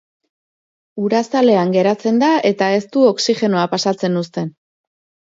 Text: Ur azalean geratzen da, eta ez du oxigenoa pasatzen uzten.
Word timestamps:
Ur 1.01 1.13
azalean 1.17 1.73
geratzen 1.75 2.17
da, 2.23 2.29
eta 2.49 2.69
ez 2.77 2.79
du 2.95 3.03
oxigenoa 3.09 3.67
pasatzen 3.75 4.17
uzten. 4.23 4.49